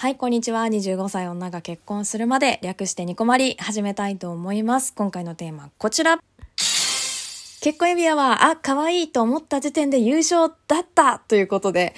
[0.00, 0.62] はい、こんにちは。
[0.62, 4.94] 25歳女が結婚するまで略してニコマリ始めたいと思います。
[4.94, 6.20] 今回のテーマこちら。
[7.60, 11.96] 結婚指輪は、あ、可愛いと思った時点で優勝だったということで、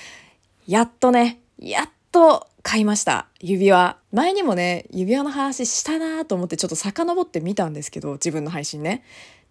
[0.66, 3.26] やっとね、やっと買いました。
[3.38, 3.99] 指輪。
[4.12, 9.04] 前にもね、指輪の話したなと思ってちょっと遡ってみたんですけど、自分の配信ね。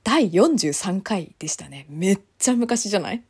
[0.03, 1.85] 第43回でしたね。
[1.87, 3.21] めっちゃ昔じゃない？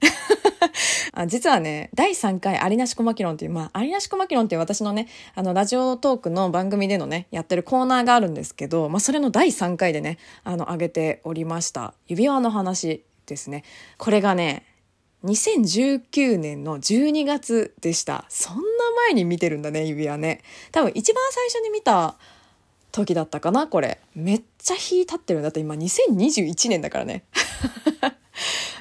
[1.14, 11.94] あ実はね、第3回、ありなしこまき論っていう、まあ、ありなしこまき論っていう私のね、あの、ラジオトークの番組でのね、やってるコーナーがあるんですけど、まあ、それの第3回でね、あの、上げておりました。
[12.08, 13.64] 指輪の話ですね。
[13.98, 14.66] これがね、
[15.26, 18.26] 2019年の12月でした。
[18.30, 18.62] そんな
[19.08, 20.42] 前に見てるんだね、指輪ね。
[20.72, 22.16] 多分一番最初に見た
[22.92, 24.00] 時だったかな、これ。
[24.16, 27.24] めっちゃ日経ってるんだって今2021年だからね。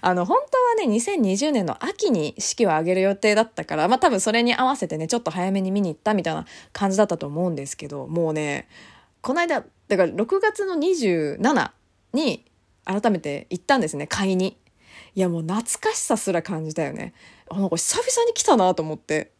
[0.01, 8.69] あの、本当はね、2020年の秋に式を挙げる予定だったから、まあ多分それに合わせてね、ちょっと早めに見に行ったみたいな感じだったと思うんですけど、もうね、
[9.21, 11.71] この間、だから6月の27
[12.13, 12.45] に
[12.85, 14.59] 改めて行ったんですね、買いに。
[15.15, 17.13] いやもう懐かしさすら感じたよね。
[17.49, 19.33] あの、久々に来たなと思って。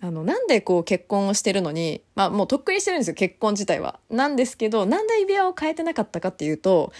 [0.00, 3.98] あの、なんでこう結婚をしてるのに、まあもうとっくにしてるんですよ、結婚自体は。
[4.10, 6.92] なんですけど、なんで指輪を変えてなかったかっていうと、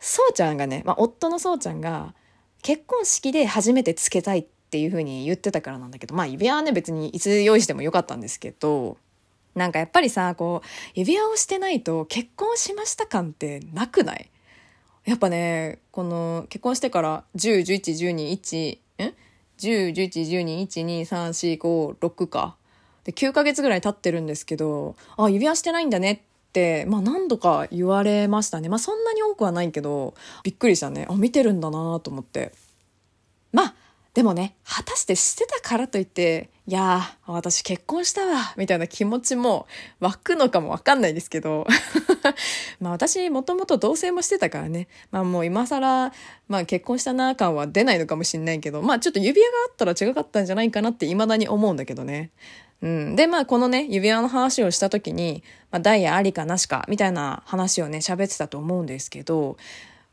[0.00, 2.14] そうちゃんがね、まあ夫のそうちゃんが、
[2.66, 8.96] 結婚式で初めてつけたいっていう風に言ってたからなんだけど、まあ指輪はね別にいつ用意してもよかったんですけど、
[9.54, 14.28] なんかやっぱりさ、こう、指輪をしてないと結婚しました感ってなくない？
[15.04, 18.78] やっぱね、この結婚してから10、11、12、1、
[19.10, 19.14] ん
[19.58, 22.56] ?10、11、12、1、2、3、4、5、6か。
[23.04, 26.35] で、9ヶ月ぐらい経ってるんですけど、あ、指輪してないんだねって、
[26.88, 28.68] まあ何度か言われましたね。
[28.68, 31.06] まあそんなに多くはないけど、びっくりしたね。
[31.08, 32.52] あ、見てるんだなと思って。
[33.52, 33.74] まあ、
[34.16, 39.66] でもね、果たしてしてたからといって、いやー、私結婚したわ、みたいな気持ちも
[40.00, 41.66] 湧くのかもわかんないですけど、
[42.80, 46.14] まあ私もともと同棲もしてたからね、まあもう今更、
[46.48, 52.30] まあ結婚したな感は出ないのかもしんないけど、まあちょっと指輪があったら違かったんじゃないかなって未だに思うんだけどね。
[52.80, 53.16] うん。
[53.16, 59.58] で、まあこのね、指輪の話をした時に、まあダイヤありかなしか、みたいな話をね、喋ってたと思うんですけど、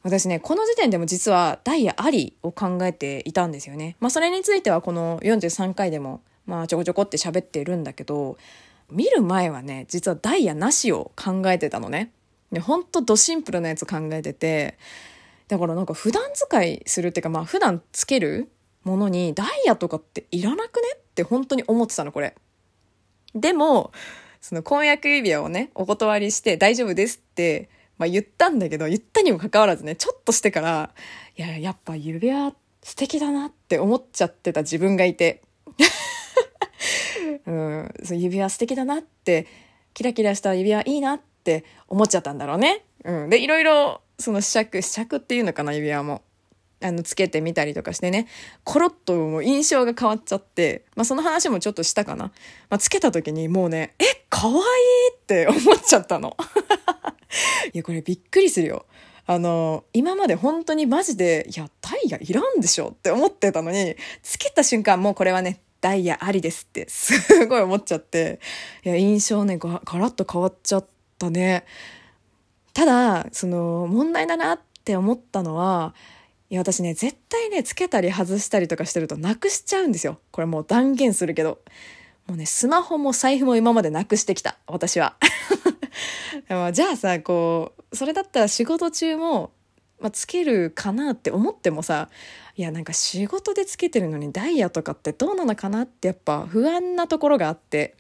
[0.04, 3.96] 私ね、この時点でも実はダイヤありを考えていたんですよね。
[4.02, 8.38] まあそれについてはこの43回でもまあちょこちょこって喋ってるんだけど、
[8.92, 12.12] 見る前はね、実はダイヤなしを考えてたのね。
[12.52, 14.78] で、ほんとドシンプルなやつ考えてて、
[15.48, 18.50] だからなんか普段使いするっていうかまあ普段つける
[18.84, 22.36] ものにダイヤとかっていらなくねって本当に思ってたの、これ。
[23.34, 23.94] でも、
[24.42, 30.92] その婚約指輪をね、お断りして大丈夫ですって、まあ言ったんだけど、言ったにもかかわらずね、ちょっとしてから、
[31.38, 35.42] いや、やっぱ指輪素敵だなって思っちゃってた自分がいて。
[37.46, 39.48] うん、そ指輪素敵だなって、
[39.94, 42.86] キラキラした指輪いいなって思っちゃったんだろうね。
[43.04, 43.30] うん。
[43.30, 46.22] で、いろいろ、その試着、試着っていうのかな、指輪も。
[46.82, 48.28] あの、つけてみたりとかしてね、
[48.64, 52.26] コロッともう印象が変わっちゃって、まあその話もちょっとしたかな。
[52.70, 54.60] まあつけた時にもうね、え、可愛い
[55.16, 56.36] って思っちゃったの。
[57.74, 58.86] いや、これびっくりするよ。
[59.26, 68.40] あの、今まで本当にマジで、いや、ダイヤいらんでしょって思ってたのに、つけた瞬間もうこれはね、ダイヤありですってすごい思っちゃって、
[68.84, 70.86] いや、印象ね、ガラッと変わっちゃっ
[71.18, 71.66] たね。
[72.74, 75.94] ただ、その、問題だなって思ったのは、
[76.50, 80.20] いや、私ね、絶対ね、つけたり外したりとかしてるとなくしちゃうんですよ。
[80.32, 81.60] これもう断言するけど。
[82.28, 84.58] もうね、スマホも財布も今までなくしてきた。
[84.68, 85.16] 私は。
[86.74, 89.52] じゃあさ、こう、それだったら仕事中も、
[90.00, 92.10] まあ、つけるかなって思ってもさ
[92.56, 97.96] いやなんか仕事でつけてるのにダイヤとかってどうなのかなってやっぱ不安なところがあって。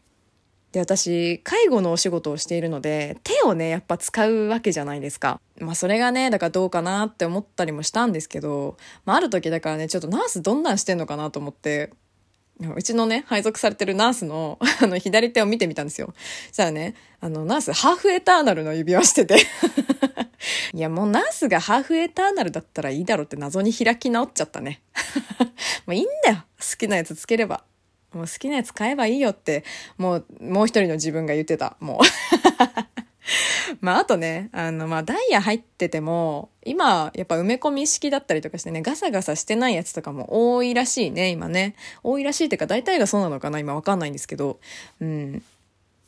[0.73, 5.39] で私介護のお仕事をしているので手をねやっぱ使うわけじゃないですか。
[5.59, 11.91] まあそれがねだからどうかなって思ったりもしたんですけど、まあ、ある時だからねちょっとナースどんなんしてんのかなと思って。
[12.75, 16.13] うちのね、配属されてるナースの、 あの、左手を見てみたんですよ。
[16.47, 19.37] そしたらね、あの、ナース、ハーフエターナルの指輪してて
[20.73, 24.81] いや、もうナースがハーフエターナルだったらいいだろうって謎に開き直っちゃったね。
[25.85, 26.43] もういいんだよ。
[26.59, 27.63] 好きなやつつければ。
[28.13, 29.63] もう好きなやつ買えばいいよって、
[29.97, 31.77] もう、もう一人の自分が言ってた。
[31.79, 32.92] もう
[33.79, 41.75] まあ、あとね、あの、まあ、ダイヤ入ってても、今、やっぱ埋め込み式だったりとかしてね、ガサガサしてないやつとかも多いらしいね、今ね。
[42.03, 44.59] 多いらしいっていうか、大体がそうなのかな今わかんないんですけど。
[44.99, 45.43] うん。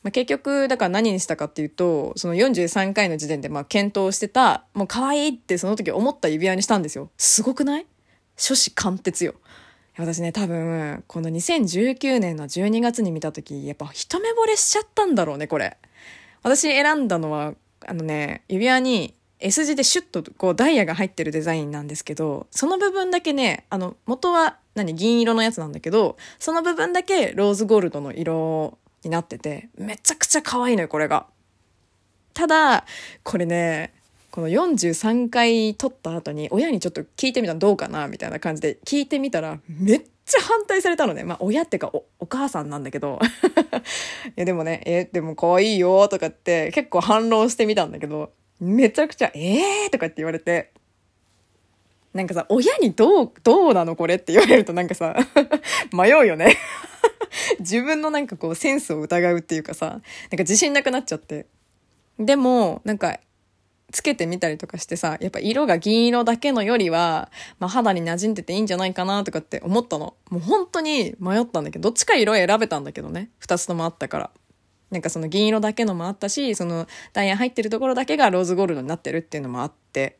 [0.03, 7.09] まあ、結局、だから何にしたかっていうと、その43回の時点でま検討してた、もう可愛いってその時思った指輪にしたんですよ。
[7.17, 7.85] すごくない？
[8.37, 9.35] 初子貫徹よ。
[9.97, 15.77] 私ね、多分、この2019年の12月に見た時、やっぱ一目惚れしちゃったんだろうね、これ。
[16.45, 17.55] 私選んだのは、
[17.87, 31.25] あのね、指輪に S 字でシュッとこうダイヤが入ってるデザインなんですけど、その部分だけね、あの、元は何銀色のやつなんだけど、その部分だけローズゴールドの色になってて、めちゃくちゃ可愛いのよ、これが。
[32.35, 32.85] ただ、
[33.23, 33.95] これね、
[34.29, 41.23] この43回撮った後に親にちょっと聞いてみたらどうかなみたいな感じで聞いてみたらめっっちゃ反対されたのね。
[41.23, 43.19] まあ親ってかおお母さんなんだけど。
[44.29, 50.71] いやでもね、え、でも可愛いよとかって結構反論してみたんだけど、めちゃくちゃ、えーとかって言われて、
[52.13, 55.15] なんかさ、親にどう、どうなのこれって言われるとなんかさ、
[55.93, 56.57] 迷うよね
[57.59, 60.03] 自分のなんかこうセンスを疑うっていうかさ、なんか
[60.39, 61.45] 自信なくなっちゃって。
[62.17, 63.19] でも、なんか、
[63.95, 70.15] つけてみたりとかしてさ、やっぱ色が銀色だけのよりは、まあ、肌に馴染んでていいんじゃないかなとかって思ったの。
[70.29, 73.31] もう本当に迷ったんだけど、どっちか色選べたんだけどね。
[73.39, 74.31] 二つともあったから。
[74.91, 80.19] なんかその銀色だけのもあったし、そのダイヤ入ってるところだけがローズゴールドになってるっていうのもあって。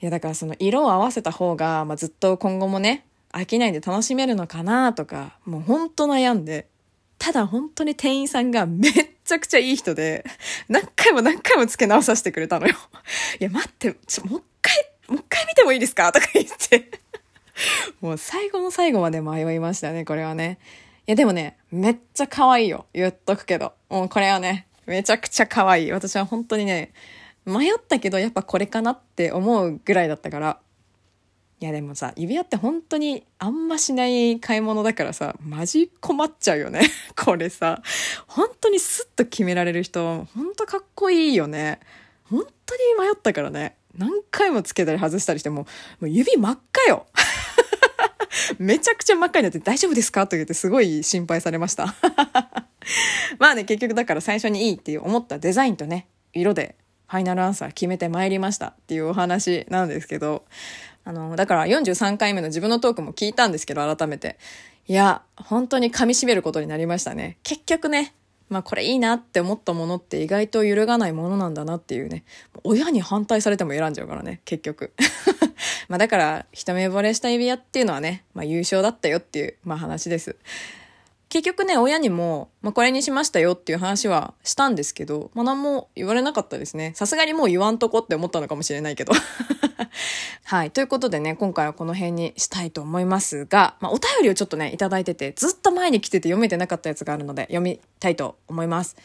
[0.00, 6.68] いやだからその色を合わせた方が、まあ、ずっと今後もね、飽きないで楽しめるのかなとか、もうほんと悩んで。
[7.18, 8.92] ただ本当に店員さんがめっ
[9.24, 10.24] ちゃくちゃいい人で、
[10.68, 12.74] 何回も何回も付け直させてくれたのよ。
[13.40, 14.74] いや、待って、ちょ、もう一回、
[15.08, 16.10] もう一回見てもいいですか？
[16.12, 16.90] とか言って。
[18.00, 20.58] もう最後の最後まで迷いましたね、これはね。
[21.06, 22.86] いや、でもね、めっちゃ可愛いよ。
[22.92, 23.74] 言っとくけど。
[23.88, 25.92] もうこれはね、めちゃくちゃ可愛い。
[25.92, 26.92] 私は本当にね、
[27.44, 30.60] 迷ったけどやっぱこれかなって思うぐらいだったから。
[31.62, 36.80] いやでもさ、指輪って本当にあんましない買い物だからさ、マジ困っちゃうよね。
[37.14, 37.80] これさ、
[38.26, 41.78] 本当にスッと決められる人、本当かっこいいよね。
[42.24, 43.76] 本当に迷ったからね。
[43.96, 45.66] 何回もつけたり外したりしても、も
[46.00, 47.06] う指真っ赤よ。
[48.58, 51.94] めちゃくちゃ真っ赤になって大丈夫ですかと言ってすごい心配されました。
[53.38, 56.74] まあね、結局だから最初にいいっていう思ったデザインとね、色で
[57.06, 60.46] ファイナルアンサー決めてまいりましたっていうお話なんですけど、
[61.04, 64.38] あの、だから43回目の自分のトークも聞いたんですけど、改めて。
[64.86, 67.38] いや、本当に噛み締めることになりましたね。
[67.42, 68.14] 結局ね、
[68.48, 72.24] まあこれいいなって思ったものって意外と揺るがないものなんだなっていうね。
[72.64, 74.92] 親に反対されても選んじゃうからね、結局。
[75.88, 80.36] まあだから、一目惚れした指輪っていうのはね、まあ優勝だったよっていう、まあ話です。
[81.32, 86.92] 結局ね、親にも、まあ、これにしましたよっていう話はしたんですけど、まあ、何も言われなかったですね。
[86.94, 89.14] さすがにもう言わんとこって思ったのかもしれないけど。
[90.44, 90.70] はい。
[90.70, 98.98] ということでね、今回はこの辺にしたいと思いますが、まあ、お便りをちょっとね、いただいてて、ずっと前に来てて読めてなかったやつがあるので、読みたいと思います。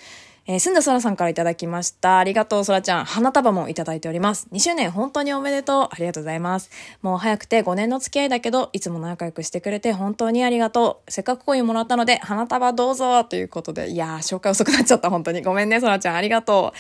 [0.50, 2.20] えー、すんだそらさんからいただきました。
[2.20, 3.06] ありがとう、そらちゃん。
[3.06, 4.48] 花束もいただいております。
[4.54, 5.84] 2周年本当におめでとう。
[5.92, 6.72] ありがとうございます。
[7.02, 11.12] もう早くて5年の付き合いだけど、いつも仲良くしてくれて本当にありがとう。
[11.12, 15.42] せっかくコインもらったので、花束どうぞということで、いやー、紹介遅くなっちゃった、本当に。
[15.44, 16.16] ごめんね、そらちゃん。
[16.16, 16.74] ありがと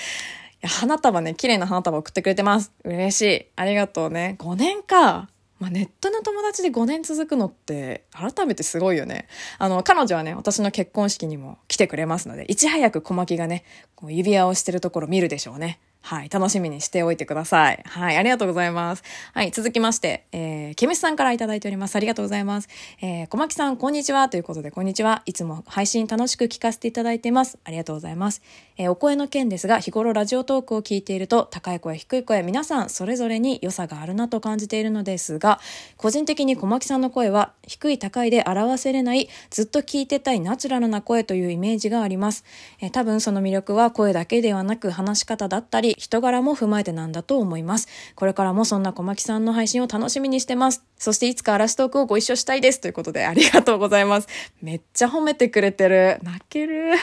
[0.63, 0.67] う。
[0.67, 2.71] 花束ね、綺麗な花束送ってくれてます。
[2.85, 3.45] 嬉しい。
[3.57, 4.37] ありがとうね。
[4.39, 5.27] 5年か。
[5.59, 9.27] まあ、ネットの友達で5年続くのって改めてすごいよね。
[9.57, 13.63] あの、彼女はね、私の結婚式にも来てくれますので、いち早く小牧がね、
[13.95, 15.80] こう指輪をしてるところ見るでしょうね。
[16.07, 16.30] はい。
[16.30, 17.83] 楽しみにしておいてください。
[17.86, 18.15] はい。
[18.15, 19.04] ありがとうございます。
[19.33, 19.51] はい。
[19.51, 21.98] 続きまして、えー、ケミスさんからいただいております。
[21.98, 22.69] ありがとうございます。
[23.01, 24.30] えー、小牧さん、こんにちは。
[24.30, 25.21] ということで、こんにちは。
[25.25, 27.57] いつも配信楽しく聞かせていただいています。
[27.65, 28.42] ありがとうございます。
[28.77, 35.59] えー、お声の件ですが、日頃ラジオトークを聞いていると、高い声、低い声、皆さんそれぞれに良さがあるなと感じているのですが、
[35.97, 42.45] 個人的に小牧さんの声は、低い高いで表せれない、ずっと聞いてたいナチュラルな声というイメージがあります。
[42.80, 47.87] えー、多分その魅力は声だけではなく、話し方だったり、人柄も踏まえてなんだと思います。
[48.16, 50.85] これからもそんな小牧さんの配信を楽しみにしてます。
[50.97, 52.80] そしていつか嵐トークをご一緒したいです。
[52.80, 54.27] ということでありがとうございます。
[54.61, 56.19] めっちゃ褒めてくれてる。
[56.21, 56.94] 泣ける。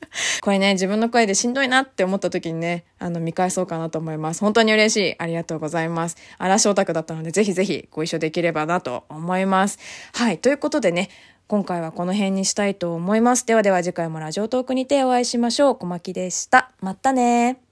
[0.42, 4.40] これね、自分の声でしんどいなって思った時にね、あの、見返そうかなと思います。
[4.40, 5.14] 本当に嬉しい。
[5.18, 6.16] ありがとうございます。
[6.38, 9.78] 嵐オタクだったので、ぜひぜひご一緒できればなと思います。
[10.12, 10.38] はい。
[10.38, 11.08] ということでね、
[11.48, 13.46] 今回はこの辺にしたいと思います。
[13.46, 15.76] ではでは次回もラジオトークにてお会いしましょう。
[15.76, 16.72] 小牧でした。
[16.80, 17.65] またね